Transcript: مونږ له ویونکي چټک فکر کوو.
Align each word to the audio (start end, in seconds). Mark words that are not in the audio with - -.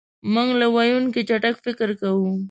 مونږ 0.33 0.49
له 0.59 0.67
ویونکي 0.75 1.21
چټک 1.29 1.55
فکر 1.65 1.89
کوو. 2.01 2.31